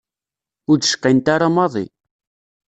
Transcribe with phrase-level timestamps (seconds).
[0.69, 1.85] Ur d-cqint ara maḍi.